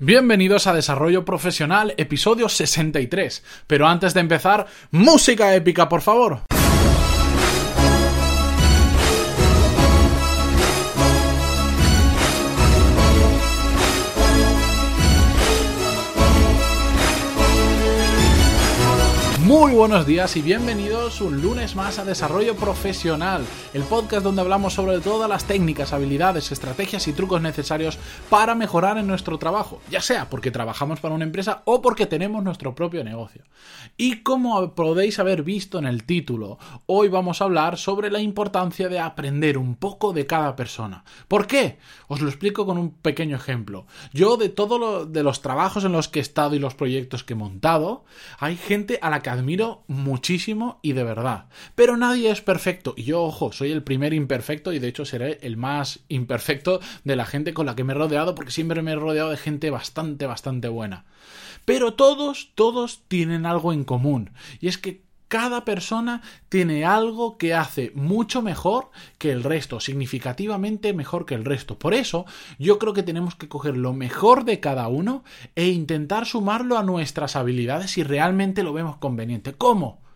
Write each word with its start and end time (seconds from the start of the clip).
Bienvenidos 0.00 0.68
a 0.68 0.74
Desarrollo 0.74 1.24
Profesional, 1.24 1.92
episodio 1.96 2.48
63. 2.48 3.42
Pero 3.66 3.88
antes 3.88 4.14
de 4.14 4.20
empezar, 4.20 4.68
música 4.92 5.56
épica, 5.56 5.88
por 5.88 6.02
favor. 6.02 6.42
Muy 19.48 19.72
buenos 19.72 20.04
días 20.04 20.36
y 20.36 20.42
bienvenidos 20.42 21.22
un 21.22 21.40
lunes 21.40 21.74
más 21.74 21.98
a 21.98 22.04
Desarrollo 22.04 22.54
Profesional, 22.54 23.46
el 23.72 23.82
podcast 23.82 24.22
donde 24.22 24.42
hablamos 24.42 24.74
sobre 24.74 25.00
todas 25.00 25.26
las 25.26 25.46
técnicas, 25.46 25.94
habilidades, 25.94 26.52
estrategias 26.52 27.08
y 27.08 27.14
trucos 27.14 27.40
necesarios 27.40 27.98
para 28.28 28.54
mejorar 28.54 28.98
en 28.98 29.06
nuestro 29.06 29.38
trabajo, 29.38 29.80
ya 29.90 30.02
sea 30.02 30.28
porque 30.28 30.50
trabajamos 30.50 31.00
para 31.00 31.14
una 31.14 31.24
empresa 31.24 31.62
o 31.64 31.80
porque 31.80 32.04
tenemos 32.04 32.44
nuestro 32.44 32.74
propio 32.74 33.02
negocio. 33.02 33.42
Y 33.96 34.22
como 34.22 34.74
podéis 34.74 35.18
haber 35.18 35.42
visto 35.42 35.78
en 35.78 35.86
el 35.86 36.04
título, 36.04 36.58
hoy 36.84 37.08
vamos 37.08 37.40
a 37.40 37.44
hablar 37.44 37.78
sobre 37.78 38.10
la 38.10 38.20
importancia 38.20 38.90
de 38.90 39.00
aprender 39.00 39.56
un 39.56 39.76
poco 39.76 40.12
de 40.12 40.26
cada 40.26 40.56
persona. 40.56 41.04
¿Por 41.26 41.46
qué? 41.46 41.78
Os 42.08 42.20
lo 42.20 42.28
explico 42.28 42.66
con 42.66 42.76
un 42.76 42.90
pequeño 42.90 43.36
ejemplo. 43.36 43.86
Yo 44.12 44.36
de 44.36 44.50
todos 44.50 45.08
los 45.10 45.40
trabajos 45.40 45.84
en 45.84 45.92
los 45.92 46.08
que 46.08 46.18
he 46.18 46.22
estado 46.22 46.54
y 46.54 46.58
los 46.58 46.74
proyectos 46.74 47.24
que 47.24 47.32
he 47.32 47.36
montado, 47.36 48.04
hay 48.38 48.58
gente 48.58 48.98
a 49.00 49.08
la 49.08 49.20
que 49.20 49.37
admiro 49.38 49.84
muchísimo 49.86 50.78
y 50.82 50.92
de 50.92 51.04
verdad. 51.04 51.46
Pero 51.74 51.96
nadie 51.96 52.30
es 52.30 52.40
perfecto. 52.40 52.94
Y 52.96 53.04
yo, 53.04 53.22
ojo, 53.22 53.52
soy 53.52 53.70
el 53.70 53.82
primer 53.82 54.12
imperfecto 54.12 54.72
y 54.72 54.78
de 54.78 54.88
hecho 54.88 55.04
seré 55.04 55.38
el 55.42 55.56
más 55.56 56.00
imperfecto 56.08 56.80
de 57.04 57.16
la 57.16 57.24
gente 57.24 57.54
con 57.54 57.66
la 57.66 57.74
que 57.74 57.84
me 57.84 57.92
he 57.92 57.96
rodeado 57.96 58.34
porque 58.34 58.52
siempre 58.52 58.82
me 58.82 58.92
he 58.92 58.96
rodeado 58.96 59.30
de 59.30 59.36
gente 59.36 59.70
bastante, 59.70 60.26
bastante 60.26 60.68
buena. 60.68 61.04
Pero 61.64 61.94
todos, 61.94 62.52
todos 62.54 63.02
tienen 63.08 63.46
algo 63.46 63.72
en 63.72 63.84
común. 63.84 64.30
Y 64.60 64.68
es 64.68 64.78
que 64.78 65.07
cada 65.28 65.64
persona 65.64 66.22
tiene 66.48 66.84
algo 66.84 67.36
que 67.36 67.54
hace 67.54 67.92
mucho 67.94 68.42
mejor 68.42 68.90
que 69.18 69.30
el 69.30 69.44
resto, 69.44 69.78
significativamente 69.78 70.92
mejor 70.94 71.26
que 71.26 71.34
el 71.34 71.44
resto. 71.44 71.78
Por 71.78 71.94
eso, 71.94 72.24
yo 72.58 72.78
creo 72.78 72.94
que 72.94 73.02
tenemos 73.02 73.34
que 73.34 73.48
coger 73.48 73.76
lo 73.76 73.92
mejor 73.92 74.44
de 74.44 74.60
cada 74.60 74.88
uno 74.88 75.22
e 75.54 75.68
intentar 75.68 76.26
sumarlo 76.26 76.78
a 76.78 76.82
nuestras 76.82 77.36
habilidades 77.36 77.92
si 77.92 78.02
realmente 78.02 78.62
lo 78.62 78.72
vemos 78.72 78.96
conveniente. 78.96 79.52
¿Cómo? 79.52 80.07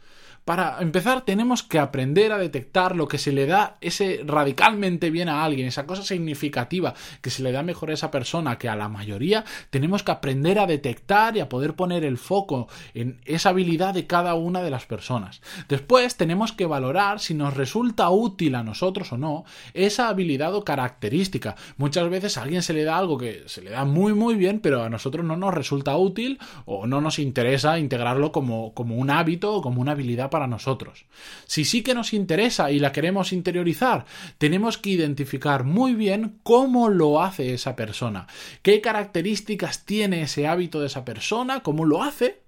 Para 0.45 0.79
empezar, 0.81 1.25
tenemos 1.25 1.63
que 1.63 1.79
aprender 1.79 2.33
a 2.33 2.39
detectar 2.39 2.97
lo 2.97 3.07
que 3.07 3.19
se 3.19 3.31
le 3.31 3.47
da 3.47 3.77
ese 3.81 4.23
radicalmente 4.27 5.11
bien 5.11 5.29
a 5.29 5.45
alguien, 5.45 5.69
esa 5.69 5.87
cosa 5.87 6.03
significativa 6.03 6.95
que 7.21 7.31
se 7.31 7.45
le 7.45 7.53
da 7.53 7.63
mejor 7.63 7.91
a 7.91 7.95
esa 7.95 8.11
persona 8.11 8.59
que 8.59 8.69
a 8.69 8.75
la 8.75 8.89
mayoría. 8.89 9.45
Tenemos 9.71 10.03
que 10.03 10.11
aprender 10.11 10.59
a 10.59 10.67
detectar 10.67 11.37
y 11.37 11.41
a 11.41 11.49
poder 11.49 11.75
poner 11.75 12.05
el 12.05 12.19
foco 12.19 12.67
en 12.93 13.21
esa 13.25 13.51
habilidad 13.51 13.95
de 13.95 14.09
cada 14.09 14.35
una 14.35 14.63
de 14.63 14.71
las 14.71 14.85
personas. 14.85 15.43
Después, 15.69 16.17
tenemos 16.17 16.51
que 16.51 16.67
valorar 16.67 17.21
si 17.21 17.35
nos 17.35 17.57
resulta 17.57 18.11
útil 18.11 18.57
a 18.57 18.65
nosotros 18.65 19.13
o 19.13 19.19
no 19.19 19.45
esa 19.75 20.09
habilidad 20.09 20.57
o 20.57 20.65
característica. 20.65 21.55
Muchas 21.77 22.11
veces 22.11 22.37
a 22.37 22.43
alguien 22.43 22.63
se 22.63 22.73
le 22.73 22.83
da 22.83 22.99
algo 22.99 23.17
que 23.17 23.45
se 23.47 23.63
le 23.63 23.71
da 23.71 23.85
muy 23.85 24.13
muy 24.13 24.35
bien, 24.35 24.59
pero 24.59 24.83
a 24.83 24.91
nosotros 24.91 25.25
no 25.25 25.37
nos 25.37 25.55
resulta 25.55 25.97
útil 25.97 26.41
o 26.65 26.89
no 26.89 27.01
nos 27.01 27.21
interesa 27.21 27.79
integrarlo 27.79 28.33
como, 28.33 28.75
como 28.75 28.97
un 28.97 29.11
hábito 29.11 29.55
o 29.55 29.63
como 29.63 29.81
una 29.81 29.93
habilidad 29.93 30.32
para 30.33 30.49
nosotros. 30.49 31.05
Si 31.47 31.65
sí 31.65 31.83
que 31.83 31.95
nos 31.95 32.13
interesa 32.13 32.73
y 32.73 32.81
la 32.81 32.91
queremos 32.91 33.33
interiorizar, 33.33 34.05
tenemos 34.39 34.79
que 34.79 34.91
identificar 34.91 35.63
muy 35.63 35.95
bien 35.95 36.41
cómo 36.43 36.89
lo 36.89 37.23
hace 37.23 37.55
esa 37.55 37.77
persona, 37.77 38.27
qué 38.63 38.81
características 38.81 39.85
tiene 39.85 40.23
ese 40.23 40.49
hábito 40.49 40.81
de 40.81 40.89
esa 40.89 41.05
persona, 41.05 41.61
cómo 41.61 41.85
lo 41.85 42.03
hace 42.03 42.43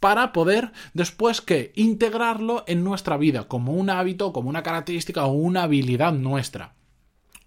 para 0.00 0.32
poder 0.32 0.72
después 0.94 1.40
que 1.40 1.72
integrarlo 1.74 2.64
en 2.66 2.84
nuestra 2.84 3.16
vida 3.16 3.44
como 3.44 3.72
un 3.72 3.90
hábito, 3.90 4.32
como 4.32 4.48
una 4.48 4.62
característica 4.62 5.24
o 5.24 5.32
una 5.32 5.62
habilidad 5.62 6.12
nuestra. 6.12 6.75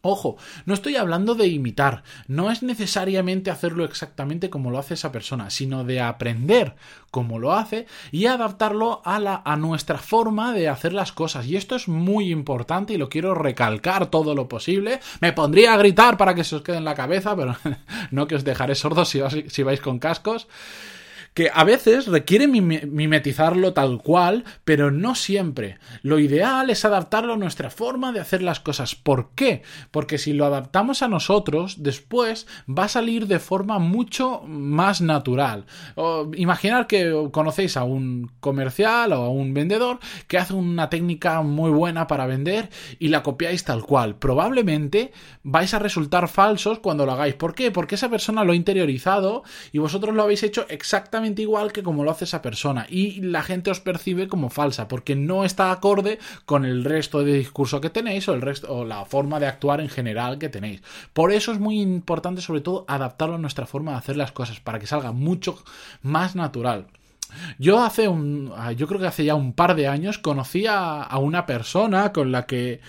Ojo, 0.01 0.37
no 0.65 0.73
estoy 0.73 0.95
hablando 0.95 1.35
de 1.35 1.47
imitar, 1.47 2.03
no 2.27 2.51
es 2.51 2.63
necesariamente 2.63 3.51
hacerlo 3.51 3.83
exactamente 3.83 4.49
como 4.49 4.71
lo 4.71 4.79
hace 4.79 4.93
esa 4.93 5.11
persona, 5.11 5.49
sino 5.49 5.83
de 5.83 5.99
aprender 5.99 6.75
como 7.11 7.39
lo 7.39 7.53
hace 7.53 7.85
y 8.11 8.27
adaptarlo 8.27 9.01
a, 9.03 9.19
la, 9.19 9.41
a 9.43 9.57
nuestra 9.57 9.97
forma 9.97 10.53
de 10.53 10.69
hacer 10.69 10.93
las 10.93 11.11
cosas. 11.11 11.47
Y 11.47 11.57
esto 11.57 11.75
es 11.75 11.87
muy 11.87 12.31
importante 12.31 12.93
y 12.93 12.97
lo 12.97 13.09
quiero 13.09 13.33
recalcar 13.33 14.07
todo 14.07 14.35
lo 14.35 14.47
posible. 14.47 14.99
Me 15.19 15.33
pondría 15.33 15.73
a 15.73 15.77
gritar 15.77 16.17
para 16.17 16.33
que 16.33 16.43
se 16.43 16.55
os 16.55 16.61
quede 16.61 16.77
en 16.77 16.85
la 16.85 16.95
cabeza, 16.95 17.35
pero 17.35 17.57
no 18.11 18.27
que 18.27 18.35
os 18.35 18.43
dejaré 18.43 18.75
sordos 18.75 19.09
si, 19.09 19.21
si 19.47 19.63
vais 19.63 19.81
con 19.81 19.99
cascos 19.99 20.47
que 21.33 21.49
a 21.53 21.63
veces 21.63 22.07
requiere 22.07 22.47
mimetizarlo 22.47 23.73
tal 23.73 24.01
cual, 24.01 24.43
pero 24.63 24.91
no 24.91 25.15
siempre. 25.15 25.77
Lo 26.01 26.19
ideal 26.19 26.69
es 26.69 26.85
adaptarlo 26.85 27.33
a 27.33 27.37
nuestra 27.37 27.69
forma 27.69 28.11
de 28.11 28.19
hacer 28.19 28.41
las 28.41 28.59
cosas. 28.59 28.95
¿Por 28.95 29.31
qué? 29.35 29.61
Porque 29.91 30.17
si 30.17 30.33
lo 30.33 30.45
adaptamos 30.45 31.01
a 31.01 31.07
nosotros, 31.07 31.83
después 31.83 32.47
va 32.67 32.85
a 32.85 32.89
salir 32.89 33.27
de 33.27 33.39
forma 33.39 33.79
mucho 33.79 34.41
más 34.45 35.01
natural. 35.01 35.65
imaginar 36.35 36.87
que 36.87 37.29
conocéis 37.31 37.77
a 37.77 37.83
un 37.83 38.31
comercial 38.39 39.13
o 39.13 39.23
a 39.23 39.29
un 39.29 39.53
vendedor 39.53 39.99
que 40.27 40.37
hace 40.37 40.53
una 40.53 40.89
técnica 40.89 41.41
muy 41.41 41.71
buena 41.71 42.07
para 42.07 42.25
vender 42.25 42.69
y 42.99 43.09
la 43.09 43.23
copiáis 43.23 43.63
tal 43.63 43.83
cual. 43.83 44.15
Probablemente 44.15 45.11
vais 45.43 45.73
a 45.73 45.79
resultar 45.79 46.27
falsos 46.27 46.79
cuando 46.79 47.05
lo 47.05 47.11
hagáis. 47.13 47.35
¿Por 47.35 47.55
qué? 47.55 47.71
Porque 47.71 47.95
esa 47.95 48.09
persona 48.09 48.43
lo 48.43 48.53
ha 48.53 48.55
interiorizado 48.55 49.43
y 49.71 49.77
vosotros 49.77 50.15
lo 50.15 50.23
habéis 50.23 50.43
hecho 50.43 50.65
exactamente 50.69 51.18
igual 51.25 51.71
que 51.71 51.83
como 51.83 52.03
lo 52.03 52.11
hace 52.11 52.25
esa 52.25 52.41
persona 52.41 52.85
y 52.89 53.21
la 53.21 53.43
gente 53.43 53.71
os 53.71 53.79
percibe 53.79 54.27
como 54.27 54.49
falsa 54.49 54.87
porque 54.87 55.15
no 55.15 55.45
está 55.45 55.71
acorde 55.71 56.19
con 56.45 56.65
el 56.65 56.83
resto 56.83 57.23
de 57.23 57.33
discurso 57.33 57.81
que 57.81 57.89
tenéis 57.89 58.27
o 58.27 58.33
el 58.33 58.41
resto 58.41 58.73
o 58.73 58.85
la 58.85 59.05
forma 59.05 59.39
de 59.39 59.47
actuar 59.47 59.81
en 59.81 59.89
general 59.89 60.37
que 60.39 60.49
tenéis. 60.49 60.81
Por 61.13 61.31
eso 61.31 61.51
es 61.51 61.59
muy 61.59 61.81
importante 61.81 62.41
sobre 62.41 62.61
todo 62.61 62.85
adaptarlo 62.87 63.35
a 63.35 63.39
nuestra 63.39 63.65
forma 63.65 63.91
de 63.91 63.97
hacer 63.97 64.17
las 64.17 64.31
cosas 64.31 64.59
para 64.59 64.79
que 64.79 64.87
salga 64.87 65.11
mucho 65.11 65.63
más 66.01 66.35
natural. 66.35 66.87
Yo 67.57 67.83
hace 67.83 68.07
un. 68.07 68.51
Yo 68.75 68.87
creo 68.87 68.99
que 68.99 69.07
hace 69.07 69.25
ya 69.25 69.35
un 69.35 69.53
par 69.53 69.75
de 69.75 69.87
años 69.87 70.17
conocí 70.17 70.65
a, 70.67 71.07
una 71.19 71.45
persona 71.45 72.11
con 72.11 72.31
la 72.31 72.45
que 72.45 72.81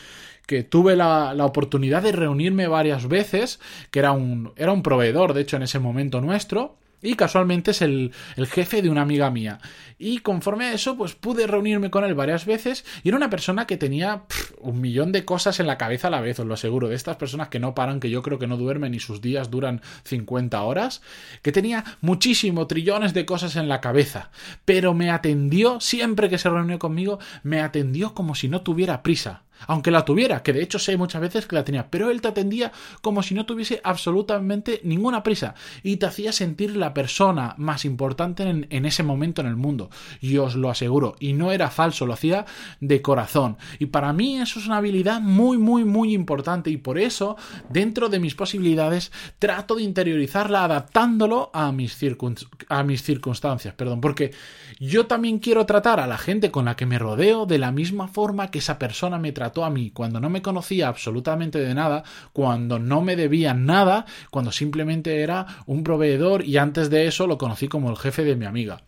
que 0.47 0.65
tuve 0.65 0.97
la, 0.97 1.33
la, 1.33 1.45
oportunidad 1.45 2.03
de 2.03 2.11
reunirme 2.11 2.67
varias 2.67 3.07
veces, 3.07 3.61
que 3.93 4.01
era 4.01 4.11
un, 4.11 4.53
era 4.57 4.73
un 4.73 4.83
proveedor, 4.83 5.33
de 5.33 5.43
hecho, 5.43 5.57
en 5.57 5.63
ese 5.63 5.79
momento 5.79 6.21
nuestro, 6.21 6.80
y 7.03 7.15
casualmente 7.15 7.71
es 7.71 7.83
el, 7.83 8.13
jefe 8.51 8.83
de 8.83 8.91
una 8.91 9.03
amiga 9.03 9.31
mía. 9.31 9.61
Y 9.99 10.19
conforme 10.19 10.67
a 10.67 10.73
eso, 10.73 10.97
pues 10.97 11.15
pude 11.15 11.47
reunirme 11.47 11.91
con 11.91 12.05
él 12.05 12.15
varias 12.15 12.47
veces 12.47 12.85
y 13.03 13.09
era 13.09 13.17
una 13.17 13.31
persona 13.31 13.67
que 13.67 13.77
tenía 13.77 14.23
un 14.59 14.81
millón 14.81 15.13
de 15.13 15.25
cosas 15.25 15.61
en 15.61 15.67
la 15.67 15.79
cabeza 15.79 16.09
a 16.09 16.11
la 16.11 16.21
vez, 16.21 16.39
os 16.41 16.47
lo 16.47 16.55
aseguro. 16.55 16.89
De 16.89 16.95
estas 16.95 17.17
personas 17.17 17.49
que 17.49 17.59
no 17.59 17.75
paran, 17.75 18.01
que 18.01 18.11
yo 18.11 18.23
creo 18.23 18.39
que 18.39 18.47
no 18.47 18.57
duermen 18.57 18.95
y 18.95 19.01
sus 19.01 19.21
días 19.21 19.51
duran 19.51 19.83
50 20.05 20.63
horas, 20.63 21.03
que 21.43 21.53
tenía 21.53 21.85
muchísimo, 22.01 22.67
trillones 22.67 23.15
de 23.15 23.27
cosas 23.27 23.57
en 23.57 23.69
la 23.69 23.81
cabeza. 23.81 24.31
Pero 24.65 24.95
me 24.95 25.11
atendió, 25.11 25.81
siempre 25.81 26.29
que 26.29 26.39
se 26.39 26.51
reunió 26.51 26.79
conmigo, 26.79 27.19
me 27.43 27.61
atendió 27.61 28.15
como 28.15 28.35
si 28.35 28.49
no 28.49 28.63
tuviera 28.63 29.03
prisa 29.03 29.43
aunque 29.67 29.91
la 29.91 30.05
tuviera, 30.05 30.43
que 30.43 30.53
de 30.53 30.63
hecho 30.63 30.79
sé 30.79 30.97
muchas 30.97 31.21
veces 31.21 31.47
que 31.47 31.57
la 31.57 31.65
tenía, 31.65 31.89
pero 31.91 32.11
él 32.11 32.21
te 32.21 32.29
atendía 32.29 32.73
como 33.03 33.23
si 33.23 33.35
no 33.35 33.47
tuviese 33.47 33.81
absolutamente 33.85 34.81
ninguna 34.85 35.23
prisa. 35.23 35.55
Y 35.83 35.97
te 35.97 36.07
hacía 36.07 36.33
sentir 36.33 36.77
la 36.77 36.95
persona 36.95 37.55
más 37.59 37.85
importante 37.85 38.43
en, 38.43 38.85
ese 38.87 39.03
momento 39.03 39.41
en 39.41 39.47
el 39.47 39.57
mundo. 39.57 39.91
Y 40.21 40.37
os 40.39 40.55
lo 40.57 40.71
aseguro, 40.71 41.17
y 41.21 41.33
no 41.33 41.53
era 41.53 41.71
falso, 41.71 42.07
lo 42.07 42.15
hacía 42.15 42.47
de 42.81 43.03
corazón. 43.03 43.57
Y 43.79 43.87
para 43.87 44.13
mí 44.13 44.39
eso 44.39 44.59
es 44.59 44.67
una 44.67 44.79
habilidad 44.79 45.21
muy, 45.21 45.59
muy, 45.59 45.85
muy 45.85 46.15
importante. 46.15 46.71
Y 46.71 46.77
por 46.77 46.99
eso, 46.99 47.37
dentro 47.69 48.09
de 48.09 48.21
mis 48.21 48.35
posibilidades, 48.35 49.13
trato 49.39 49.77
de 49.77 49.83
interiorizarla 49.83 50.65
adaptándolo 50.65 51.51
a 51.53 51.73
mis, 51.73 51.97
circunstancias, 51.97 53.75
perdón, 53.75 54.01
porque 54.01 54.33
yo 54.79 55.07
también 55.07 55.39
quiero 55.39 55.67
tratar 55.67 56.01
a 56.01 56.07
la 56.07 56.19
gente 56.19 56.51
con 56.51 56.65
la 56.65 56.77
que 56.77 56.87
me 56.87 56.99
rodeo 56.99 57.47
de 57.47 57.59
la 57.59 57.73
misma 57.73 58.09
forma 58.09 58.51
que 58.51 58.59
esa 58.59 58.79
persona 58.79 59.19
me 59.19 59.33
trata 59.33 59.50
a 59.65 59.71
mí 59.71 59.91
cuando 59.91 60.21
no 60.21 60.31
me 60.31 60.43
conocía 60.43 60.89
absolutamente 60.89 61.59
de 61.59 61.75
nada, 61.75 62.05
cuando 62.33 62.79
no 62.79 63.03
me 63.03 63.17
debía 63.17 63.55
nada, 63.55 64.07
cuando 64.31 64.53
simplemente 64.53 65.23
era 65.23 65.47
un 65.67 65.85
proveedor 65.85 66.45
y 66.45 66.57
antes 66.57 66.91
de 66.91 67.07
eso 67.07 67.27
lo 67.27 67.39
conocí 67.39 67.69
como 67.69 67.91
el 67.91 67.97
jefe 67.97 68.25
de 68.25 68.37
mi 68.37 68.47
amiga. 68.47 68.83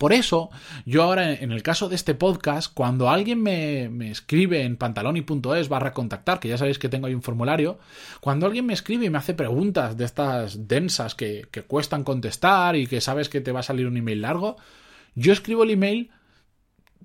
Por 0.00 0.14
eso, 0.14 0.48
yo 0.86 1.02
ahora 1.02 1.34
en 1.34 1.52
el 1.52 1.62
caso 1.62 1.90
de 1.90 1.94
este 1.94 2.14
podcast, 2.14 2.72
cuando 2.72 3.10
alguien 3.10 3.42
me, 3.42 4.10
escribe 4.10 4.62
en 4.62 4.78
pantaloni.es 4.78 5.68
barra 5.68 5.92
contactar, 5.92 6.40
que 6.40 6.48
ya 6.48 6.56
sabéis 6.56 6.78
que 6.78 6.88
tengo 6.88 7.06
ahí 7.06 7.12
un 7.12 7.20
formulario, 7.20 7.78
cuando 8.20 8.46
alguien 8.46 8.64
me 8.64 8.72
escribe 8.72 9.04
y 9.04 9.10
me 9.10 9.18
hace 9.18 9.34
preguntas 9.34 9.98
de 9.98 10.06
estas 10.06 10.66
densas 10.66 11.14
que, 11.14 11.48
que 11.50 11.64
cuestan 11.64 12.02
contestar 12.02 12.76
y 12.76 12.86
que 12.86 13.02
sabes 13.02 13.28
que 13.28 13.42
te 13.42 13.52
va 13.52 13.60
a 13.60 13.62
salir 13.62 13.86
un 13.86 13.98
email 13.98 14.22
largo, 14.22 14.56
yo 15.14 15.34
escribo 15.34 15.64
el 15.64 15.70
email 15.70 16.10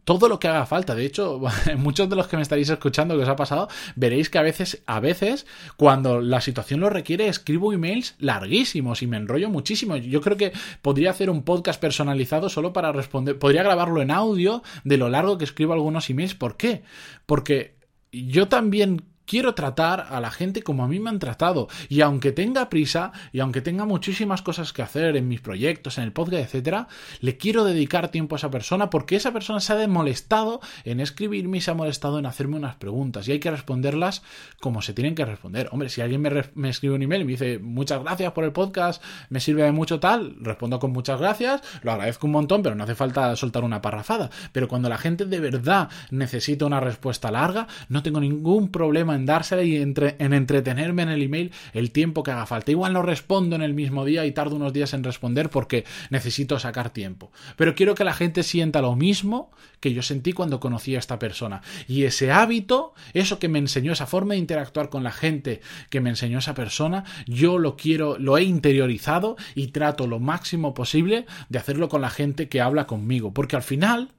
todo 0.06 0.30
lo 0.30 0.40
que 0.40 0.48
haga 0.48 0.66
falta. 0.66 0.96
De 0.96 1.06
hecho, 1.06 1.42
muchos 1.78 2.10
de 2.10 2.16
los 2.16 2.28
que 2.28 2.38
me 2.38 2.44
estaréis 2.44 2.70
escuchando 2.70 3.18
que 3.18 3.24
os 3.24 3.30
ha 3.30 3.36
pasado, 3.36 3.68
veréis 3.96 4.30
que 4.30 4.38
a 4.38 4.44
veces, 4.44 4.82
a 4.86 5.00
veces, 5.00 5.46
cuando 5.76 6.22
la 6.22 6.40
situación 6.40 6.80
lo 6.80 6.90
requiere, 6.90 7.28
escribo 7.28 7.74
emails 7.74 8.16
larguísimos 8.20 9.02
y 9.02 9.08
me 9.08 9.18
enrollo 9.18 9.50
muchísimo. 9.50 9.98
Yo 9.98 10.22
creo 10.22 10.38
que 10.38 10.54
podría 10.82 11.10
hacer 11.10 11.30
un 11.30 11.44
podcast 11.44 11.82
personalizado 11.82 12.50
solo 12.50 12.72
para 12.72 12.92
responder, 12.92 13.38
podría 13.38 13.64
grabarlo 13.64 14.02
en 14.02 14.12
audio 14.12 14.64
de 14.84 14.98
lo 14.98 15.10
largo 15.10 15.38
que 15.38 15.44
escribo 15.44 15.74
algunos 15.74 16.10
emails. 16.10 16.36
¿Por 16.36 16.56
qué? 16.56 16.84
Porque 17.26 17.76
yo 18.12 18.48
también 18.48 19.02
quiero 19.26 19.56
tratar 19.56 20.08
a 20.10 20.20
la 20.20 20.32
gente 20.32 20.64
como 20.64 20.84
a 20.84 20.88
mí 20.88 21.00
me 21.00 21.10
han 21.10 21.20
tratado. 21.20 21.68
Y 21.90 22.02
aunque 22.02 22.32
tenga 22.32 22.70
prisa 22.70 23.12
y 23.32 23.40
aunque 23.40 23.62
tenga 23.62 23.86
muchísimas 23.86 24.42
cosas 24.42 24.74
que 24.74 24.82
hacer 24.82 25.16
en 25.16 25.28
mis 25.28 25.42
proyectos, 25.42 25.98
en 25.98 26.06
el 26.06 26.12
podcast, 26.12 26.44
etcétera, 26.44 26.88
le 27.22 27.38
quiero 27.38 27.64
dedicar 27.64 28.10
tiempo 28.10 28.36
a 28.36 28.38
esa 28.38 28.52
persona 28.52 28.90
porque 28.90 29.16
esa 29.16 29.32
persona 29.32 29.60
se 29.60 29.74
ha 29.74 29.88
molestado 29.88 30.62
en 30.84 31.00
escribirme 31.00 31.58
y 31.58 31.62
se 31.62 31.72
ha 31.72 31.74
molestado 31.74 32.20
en 32.20 32.26
hacerme 32.26 32.58
unas 32.58 32.76
preguntas 32.76 33.28
y 33.28 33.34
hay 33.34 33.40
que 33.40 33.52
responderlas 33.52 34.24
como 34.60 34.82
se 34.82 34.94
tienen 34.94 35.16
que 35.16 35.26
responder. 35.26 35.70
Hombre, 35.72 35.90
si 35.90 36.02
alguien 36.02 36.22
me, 36.22 36.32
me 36.56 36.70
escribe 36.70 36.96
un 36.96 37.04
email 37.04 37.22
y 37.22 37.26
me 37.26 37.32
dice 37.32 37.60
muchas 37.60 38.02
gracias 38.02 38.32
por 38.34 38.44
el 38.44 38.52
podcast, 38.52 39.04
me 39.30 39.40
sirve 39.40 39.64
de 39.64 39.72
mucho 39.72 40.00
tal, 40.00 40.36
respondo 40.40 40.80
con 40.80 40.92
muchas 40.92 41.20
gracias, 41.20 41.62
lo 41.82 41.92
agradezco 41.92 42.28
un 42.28 42.34
montón, 42.34 42.64
pero 42.64 42.76
no 42.76 42.84
hace 42.84 42.96
falta 42.96 43.36
soltar 43.36 43.64
una 43.64 43.82
parrafada. 43.82 44.30
Pero 44.52 44.68
cuando 44.68 44.90
la 44.90 44.98
gente 44.98 45.26
de 45.26 45.40
verdad 45.40 45.90
necesita 46.12 46.66
una 46.66 46.80
respuesta 46.80 47.32
larga, 47.32 47.68
no 47.90 48.04
tengo 48.04 48.20
ningún 48.20 48.70
problema 48.70 49.15
en 49.16 49.26
dársela 49.26 49.64
y 49.64 49.78
en 49.78 50.34
entretenerme 50.34 51.04
en 51.04 51.10
el 51.10 51.24
email 51.24 51.52
el 51.74 51.92
tiempo 51.92 52.24
que 52.24 52.32
haga 52.32 52.46
falta. 52.46 52.72
Igual 52.72 52.94
no 52.94 53.02
respondo 53.02 53.56
en 53.56 53.62
el 53.62 53.74
mismo 53.74 54.06
día 54.06 54.26
y 54.26 54.32
tardo 54.32 54.56
unos 54.56 54.74
días 54.74 54.94
en 54.94 55.04
responder 55.04 55.50
porque 55.50 55.86
necesito 56.10 56.60
sacar 56.60 56.90
tiempo. 56.90 57.32
Pero 57.56 57.76
quiero 57.76 57.96
que 57.96 58.04
la 58.04 58.14
gente 58.14 58.44
sienta 58.44 58.82
lo 58.82 58.96
mismo 58.96 59.52
que 59.80 59.94
yo 59.94 60.02
sentí 60.02 60.34
cuando 60.34 60.60
conocí 60.60 60.96
a 60.96 61.00
esta 61.00 61.20
persona. 61.20 61.62
Y 61.88 62.04
ese 62.04 62.32
hábito, 62.32 62.94
eso 63.14 63.40
que 63.40 63.50
me 63.50 63.60
enseñó, 63.60 63.92
esa 63.92 64.08
forma 64.08 64.34
de 64.34 64.40
interactuar 64.40 64.90
con 64.90 65.04
la 65.04 65.12
gente 65.12 65.62
que 65.90 66.02
me 66.02 66.10
enseñó 66.10 66.40
esa 66.40 66.56
persona, 66.56 67.04
yo 67.28 67.60
lo 67.60 67.78
quiero, 67.78 68.18
lo 68.18 68.38
he 68.38 68.44
interiorizado 68.44 69.36
y 69.54 69.68
trato 69.68 70.08
lo 70.08 70.20
máximo 70.20 70.74
posible 70.74 71.26
de 71.50 71.60
hacerlo 71.60 71.90
con 71.90 72.02
la 72.02 72.10
gente 72.10 72.50
que 72.50 72.62
habla 72.62 72.88
conmigo. 72.88 73.34
Porque 73.34 73.56
al 73.56 73.64
final, 73.64 74.15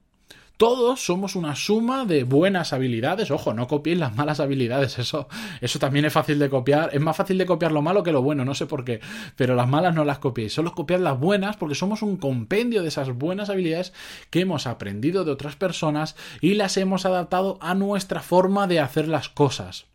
todos 0.57 1.05
somos 1.05 1.35
una 1.35 1.55
suma 1.55 2.05
de 2.05 2.23
buenas 2.23 2.73
habilidades. 2.73 3.29
Ojo, 3.29 3.53
no 3.53 3.67
copiéis 3.67 3.99
las 3.99 4.15
malas 4.15 4.39
habilidades. 4.39 4.97
Eso, 4.97 5.27
eso 5.61 5.77
también 5.77 6.05
es 6.05 6.13
fácil 6.13 6.39
de 6.39 6.49
copiar. 6.49 6.89
Es 6.93 6.99
más 6.99 7.15
fácil 7.15 7.37
de 7.37 7.45
copiar 7.45 7.71
lo 7.71 7.83
malo 7.83 8.01
que 8.01 8.11
lo 8.11 8.23
bueno, 8.23 8.43
no 8.43 8.55
sé 8.55 8.65
por 8.65 8.83
qué. 8.83 8.99
Pero 9.35 9.55
las 9.55 9.67
malas 9.67 9.93
no 9.93 10.03
las 10.03 10.17
copiéis. 10.17 10.53
Solo 10.53 10.73
copiad 10.73 10.99
las 10.99 11.19
buenas 11.19 11.57
porque 11.57 11.75
somos 11.75 12.01
un 12.01 12.17
compendio 12.17 12.81
de 12.81 12.87
esas 12.87 13.11
buenas 13.11 13.51
habilidades 13.51 13.93
que 14.31 14.41
hemos 14.41 14.65
aprendido 14.65 15.23
de 15.23 15.31
otras 15.31 15.55
personas 15.55 16.15
y 16.41 16.55
las 16.55 16.75
hemos 16.77 17.05
adaptado 17.05 17.59
a 17.61 17.75
nuestra 17.75 18.21
forma 18.21 18.65
de 18.65 18.79
hacer 18.79 19.07
las 19.07 19.29
cosas. 19.29 19.85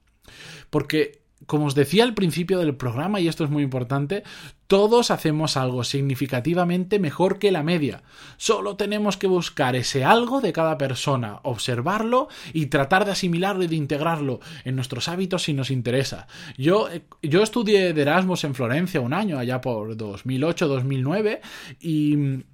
Porque 0.70 1.21
como 1.46 1.66
os 1.66 1.74
decía 1.74 2.04
al 2.04 2.14
principio 2.14 2.58
del 2.58 2.76
programa, 2.76 3.20
y 3.20 3.28
esto 3.28 3.44
es 3.44 3.50
muy 3.50 3.62
importante, 3.62 4.22
todos 4.66 5.10
hacemos 5.10 5.56
algo 5.56 5.84
significativamente 5.84 6.98
mejor 6.98 7.38
que 7.38 7.52
la 7.52 7.62
media. 7.62 8.02
Solo 8.38 8.76
tenemos 8.76 9.16
que 9.16 9.26
buscar 9.26 9.76
ese 9.76 10.04
algo 10.04 10.40
de 10.40 10.52
cada 10.52 10.78
persona, 10.78 11.40
observarlo 11.42 12.28
y 12.52 12.66
tratar 12.66 13.04
de 13.04 13.12
asimilarlo 13.12 13.64
y 13.64 13.66
de 13.66 13.76
integrarlo 13.76 14.40
en 14.64 14.76
nuestros 14.76 15.08
hábitos 15.08 15.42
si 15.42 15.52
nos 15.52 15.70
interesa. 15.70 16.26
Yo, 16.56 16.88
yo 17.22 17.42
estudié 17.42 17.92
de 17.92 18.02
Erasmus 18.02 18.44
en 18.44 18.54
Florencia 18.54 19.00
un 19.00 19.12
año, 19.12 19.38
allá 19.38 19.60
por 19.60 19.96
2008-2009, 19.96 21.40
y 21.80 22.44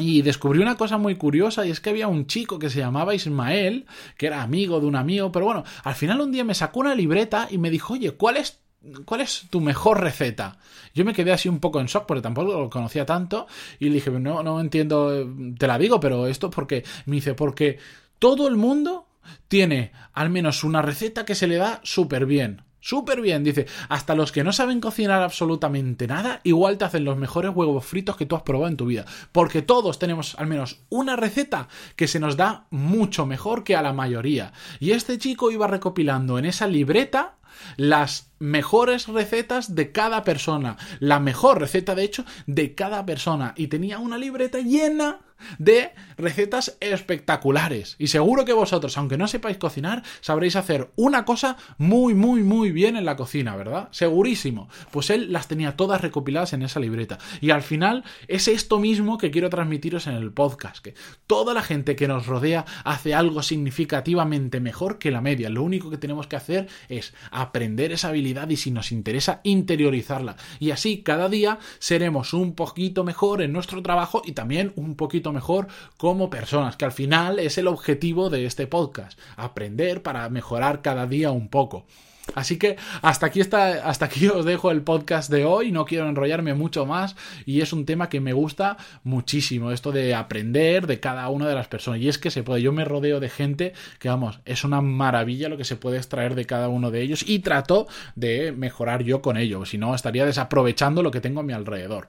y 0.00 0.22
descubrí 0.22 0.60
una 0.60 0.76
cosa 0.76 0.98
muy 0.98 1.16
curiosa 1.16 1.66
y 1.66 1.70
es 1.70 1.80
que 1.80 1.90
había 1.90 2.08
un 2.08 2.26
chico 2.26 2.58
que 2.58 2.70
se 2.70 2.80
llamaba 2.80 3.14
Ismael, 3.14 3.86
que 4.16 4.26
era 4.26 4.42
amigo 4.42 4.80
de 4.80 4.86
un 4.86 4.96
amigo, 4.96 5.30
pero 5.30 5.44
bueno, 5.44 5.64
al 5.84 5.94
final 5.94 6.20
un 6.20 6.32
día 6.32 6.44
me 6.44 6.54
sacó 6.54 6.80
una 6.80 6.94
libreta 6.94 7.48
y 7.50 7.58
me 7.58 7.70
dijo, 7.70 7.94
oye, 7.94 8.12
¿cuál 8.12 8.36
es 8.38 8.58
¿Cuál 9.04 9.20
es 9.20 9.46
tu 9.50 9.60
mejor 9.60 10.00
receta? 10.00 10.56
Yo 10.94 11.04
me 11.04 11.12
quedé 11.12 11.32
así 11.32 11.50
un 11.50 11.60
poco 11.60 11.80
en 11.80 11.86
shock 11.86 12.06
porque 12.06 12.22
tampoco 12.22 12.58
lo 12.58 12.70
conocía 12.70 13.04
tanto 13.04 13.46
y 13.78 13.88
le 13.88 13.96
dije, 13.96 14.10
no, 14.10 14.42
no 14.42 14.58
entiendo, 14.58 15.28
te 15.58 15.66
la 15.66 15.76
digo, 15.76 16.00
pero 16.00 16.26
esto 16.26 16.48
porque 16.48 16.82
me 17.04 17.16
dice, 17.16 17.34
porque 17.34 17.78
todo 18.18 18.48
el 18.48 18.56
mundo 18.56 19.06
tiene 19.48 19.92
al 20.14 20.30
menos 20.30 20.64
una 20.64 20.80
receta 20.80 21.26
que 21.26 21.34
se 21.34 21.46
le 21.46 21.56
da 21.56 21.80
súper 21.84 22.24
bien. 22.24 22.62
Súper 22.80 23.20
bien, 23.20 23.44
dice. 23.44 23.66
Hasta 23.88 24.14
los 24.14 24.32
que 24.32 24.44
no 24.44 24.52
saben 24.52 24.80
cocinar 24.80 25.22
absolutamente 25.22 26.06
nada, 26.06 26.40
igual 26.44 26.78
te 26.78 26.86
hacen 26.86 27.04
los 27.04 27.16
mejores 27.16 27.52
huevos 27.54 27.84
fritos 27.84 28.16
que 28.16 28.26
tú 28.26 28.36
has 28.36 28.42
probado 28.42 28.68
en 28.68 28.76
tu 28.76 28.86
vida. 28.86 29.04
Porque 29.32 29.62
todos 29.62 29.98
tenemos 29.98 30.34
al 30.38 30.46
menos 30.46 30.80
una 30.88 31.16
receta 31.16 31.68
que 31.96 32.08
se 32.08 32.20
nos 32.20 32.36
da 32.36 32.66
mucho 32.70 33.26
mejor 33.26 33.64
que 33.64 33.76
a 33.76 33.82
la 33.82 33.92
mayoría. 33.92 34.52
Y 34.78 34.92
este 34.92 35.18
chico 35.18 35.50
iba 35.50 35.66
recopilando 35.66 36.38
en 36.38 36.46
esa 36.46 36.66
libreta 36.66 37.39
las 37.76 38.30
mejores 38.38 39.06
recetas 39.06 39.74
de 39.74 39.92
cada 39.92 40.24
persona. 40.24 40.76
La 40.98 41.20
mejor 41.20 41.60
receta, 41.60 41.94
de 41.94 42.04
hecho, 42.04 42.24
de 42.46 42.74
cada 42.74 43.06
persona. 43.06 43.54
Y 43.56 43.68
tenía 43.68 43.98
una 43.98 44.18
libreta 44.18 44.58
llena 44.58 45.20
de 45.58 45.92
recetas 46.16 46.76
espectaculares. 46.80 47.96
Y 47.98 48.08
seguro 48.08 48.44
que 48.44 48.52
vosotros, 48.52 48.96
aunque 48.98 49.16
no 49.16 49.26
sepáis 49.26 49.58
cocinar, 49.58 50.02
sabréis 50.20 50.56
hacer 50.56 50.90
una 50.96 51.24
cosa 51.24 51.56
muy, 51.78 52.14
muy, 52.14 52.42
muy 52.42 52.72
bien 52.72 52.96
en 52.96 53.04
la 53.04 53.16
cocina, 53.16 53.56
¿verdad? 53.56 53.88
Segurísimo. 53.90 54.68
Pues 54.90 55.10
él 55.10 55.32
las 55.32 55.48
tenía 55.48 55.76
todas 55.76 56.00
recopiladas 56.00 56.52
en 56.52 56.62
esa 56.62 56.80
libreta. 56.80 57.18
Y 57.40 57.50
al 57.50 57.62
final 57.62 58.04
es 58.28 58.48
esto 58.48 58.78
mismo 58.78 59.18
que 59.18 59.30
quiero 59.30 59.50
transmitiros 59.50 60.06
en 60.06 60.14
el 60.14 60.32
podcast, 60.32 60.78
que 60.78 60.94
toda 61.26 61.54
la 61.54 61.62
gente 61.62 61.96
que 61.96 62.08
nos 62.08 62.26
rodea 62.26 62.64
hace 62.84 63.14
algo 63.14 63.42
significativamente 63.42 64.60
mejor 64.60 64.98
que 64.98 65.10
la 65.10 65.20
media. 65.20 65.50
Lo 65.50 65.62
único 65.62 65.90
que 65.90 65.98
tenemos 65.98 66.26
que 66.26 66.36
hacer 66.36 66.68
es 66.88 67.14
aprender 67.40 67.92
esa 67.92 68.08
habilidad 68.08 68.48
y 68.50 68.56
si 68.56 68.70
nos 68.70 68.92
interesa 68.92 69.40
interiorizarla. 69.44 70.36
Y 70.58 70.70
así 70.70 71.02
cada 71.02 71.28
día 71.28 71.58
seremos 71.78 72.34
un 72.34 72.54
poquito 72.54 73.04
mejor 73.04 73.42
en 73.42 73.52
nuestro 73.52 73.82
trabajo 73.82 74.22
y 74.24 74.32
también 74.32 74.72
un 74.76 74.94
poquito 74.94 75.32
mejor 75.32 75.68
como 75.96 76.30
personas, 76.30 76.76
que 76.76 76.84
al 76.84 76.92
final 76.92 77.38
es 77.38 77.58
el 77.58 77.66
objetivo 77.66 78.30
de 78.30 78.46
este 78.46 78.66
podcast, 78.66 79.18
aprender 79.36 80.02
para 80.02 80.28
mejorar 80.28 80.82
cada 80.82 81.06
día 81.06 81.30
un 81.30 81.48
poco. 81.48 81.86
Así 82.34 82.58
que 82.58 82.76
hasta 83.02 83.26
aquí 83.26 83.40
está, 83.40 83.88
hasta 83.88 84.06
aquí 84.06 84.28
os 84.28 84.44
dejo 84.44 84.70
el 84.70 84.82
podcast 84.82 85.30
de 85.30 85.44
hoy. 85.44 85.72
No 85.72 85.84
quiero 85.84 86.08
enrollarme 86.08 86.54
mucho 86.54 86.86
más 86.86 87.16
y 87.46 87.60
es 87.60 87.72
un 87.72 87.86
tema 87.86 88.08
que 88.08 88.20
me 88.20 88.32
gusta 88.32 88.76
muchísimo. 89.04 89.72
Esto 89.72 89.92
de 89.92 90.14
aprender 90.14 90.86
de 90.86 91.00
cada 91.00 91.28
una 91.28 91.48
de 91.48 91.54
las 91.54 91.68
personas. 91.68 92.00
Y 92.00 92.08
es 92.08 92.18
que 92.18 92.30
se 92.30 92.42
puede. 92.42 92.62
Yo 92.62 92.72
me 92.72 92.84
rodeo 92.84 93.20
de 93.20 93.28
gente 93.28 93.72
que, 93.98 94.08
vamos, 94.08 94.40
es 94.44 94.64
una 94.64 94.80
maravilla 94.80 95.48
lo 95.48 95.56
que 95.56 95.64
se 95.64 95.76
puede 95.76 95.96
extraer 95.96 96.34
de 96.34 96.46
cada 96.46 96.68
uno 96.68 96.90
de 96.90 97.02
ellos 97.02 97.24
y 97.26 97.40
trato 97.40 97.86
de 98.14 98.52
mejorar 98.52 99.02
yo 99.02 99.22
con 99.22 99.36
ello. 99.36 99.64
Si 99.64 99.78
no, 99.78 99.94
estaría 99.94 100.26
desaprovechando 100.26 101.02
lo 101.02 101.10
que 101.10 101.20
tengo 101.20 101.40
a 101.40 101.44
mi 101.44 101.52
alrededor. 101.52 102.08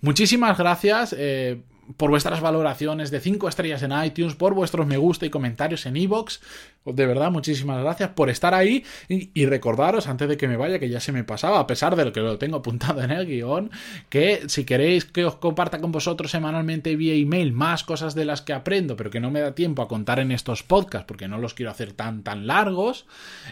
Muchísimas 0.00 0.58
gracias. 0.58 1.14
Eh, 1.18 1.62
por 1.96 2.10
vuestras 2.10 2.40
valoraciones 2.40 3.10
de 3.10 3.20
5 3.20 3.48
estrellas 3.48 3.82
en 3.82 3.92
iTunes, 4.04 4.34
por 4.34 4.54
vuestros 4.54 4.86
me 4.86 4.96
gusta 4.96 5.26
y 5.26 5.30
comentarios 5.30 5.86
en 5.86 5.96
iVoox. 5.96 6.38
De 6.84 7.06
verdad, 7.06 7.30
muchísimas 7.30 7.80
gracias 7.80 8.10
por 8.10 8.28
estar 8.28 8.54
ahí 8.54 8.84
y, 9.08 9.46
recordaros, 9.46 10.08
antes 10.08 10.28
de 10.28 10.36
que 10.36 10.48
me 10.48 10.56
vaya, 10.56 10.80
que 10.80 10.88
ya 10.88 10.98
se 10.98 11.12
me 11.12 11.22
pasaba, 11.22 11.60
a 11.60 11.66
pesar 11.66 11.94
de 11.94 12.04
lo 12.04 12.12
que 12.12 12.20
lo 12.20 12.38
tengo 12.38 12.56
apuntado 12.56 13.02
en 13.02 13.12
el 13.12 13.26
guion, 13.26 13.70
que 14.08 14.42
si 14.48 14.64
queréis 14.64 15.04
que 15.04 15.24
os 15.24 15.36
comparta 15.36 15.80
con 15.80 15.92
vosotros 15.92 16.32
semanalmente 16.32 16.96
vía 16.96 17.14
email 17.14 17.52
más 17.52 17.84
cosas 17.84 18.16
de 18.16 18.24
las 18.24 18.42
que 18.42 18.52
aprendo, 18.52 18.96
pero 18.96 19.10
que 19.10 19.20
no 19.20 19.30
me 19.30 19.40
da 19.40 19.54
tiempo 19.54 19.82
a 19.82 19.88
contar 19.88 20.18
en 20.18 20.32
estos 20.32 20.64
podcasts, 20.64 21.06
porque 21.06 21.28
no 21.28 21.38
los 21.38 21.54
quiero 21.54 21.70
hacer 21.70 21.92
tan 21.92 22.24
tan 22.24 22.48
largos, 22.48 23.06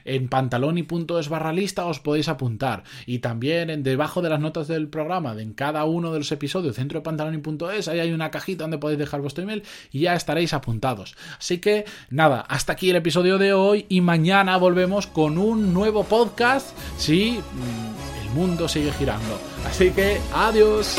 en 0.05 0.29
pantaloni.es 0.29 1.29
barra 1.29 1.53
lista 1.53 1.87
os 1.87 2.01
podéis 2.01 2.29
apuntar. 2.29 2.83
Y 3.07 3.21
también 3.21 3.71
en, 3.71 3.83
debajo 3.85 4.23
de 4.23 4.31
las 4.31 4.41
notas 4.41 4.67
del 4.67 4.89
programa, 4.89 5.35
de 5.35 5.41
en 5.43 5.55
cada 5.55 5.85
uno 5.85 6.13
de 6.13 6.19
los 6.19 6.33
episodios, 6.33 6.77
dentro 6.77 7.01
de 7.01 7.05
pantaloni.es, 7.05 7.89
ahí 7.89 8.01
hay 8.01 8.13
una 8.21 8.31
cajita 8.31 8.65
donde 8.65 8.79
podéis 8.79 8.99
dejar 8.99 9.21
vuestro 9.21 9.43
email 9.43 9.63
y 9.91 10.01
ya 10.01 10.15
estaréis 10.15 10.53
apuntados. 10.53 11.17
Así 11.39 11.59
que 11.59 11.85
nada, 12.11 12.41
hasta 12.43 12.73
aquí 12.73 12.91
el 12.91 12.97
episodio 12.97 13.39
de 13.39 13.53
hoy 13.53 13.87
y 13.89 14.01
mañana 14.01 14.57
volvemos 14.57 15.07
con 15.07 15.39
un 15.39 15.73
nuevo 15.73 16.05
podcast 16.05 16.77
si 16.99 17.39
mm, 17.39 18.27
el 18.27 18.31
mundo 18.35 18.69
sigue 18.69 18.93
girando. 18.93 19.39
Así 19.67 19.91
que 19.91 20.21
adiós. 20.35 20.97